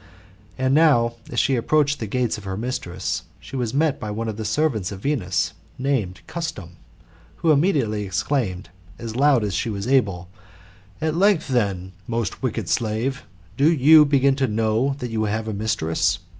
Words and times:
And 0.57 0.73
now, 0.73 1.17
as 1.29 1.39
she 1.39 1.55
approached 1.55 1.99
the 1.99 2.07
gates 2.07 2.35
of. 2.39 2.43
her 2.43 2.57
mistress, 2.57 3.21
she 3.39 3.55
was 3.55 3.71
met 3.71 3.99
by 3.99 4.09
one 4.09 4.27
of 4.27 4.35
the 4.35 4.45
servants 4.45 4.91
of 4.91 5.01
Venus, 5.01 5.53
named 5.77 6.21
Custom, 6.25 6.77
who 7.35 7.51
immediately 7.51 8.07
€!!xclaimed, 8.07 8.69
as 8.97 9.15
loud 9.15 9.43
as 9.43 9.53
she 9.53 9.69
was 9.69 9.87
able,* 9.87 10.27
"At 11.01 11.13
length, 11.15 11.49
then, 11.49 11.91
most 12.07 12.41
wicked 12.41 12.67
slave, 12.67 13.27
do 13.57 13.71
you 13.71 14.03
begin 14.03 14.35
to 14.37 14.47
know 14.47 14.95
that 14.97 15.11
you 15.11 15.25
have 15.25 15.47
a 15.47 15.53
mistress 15.53 16.17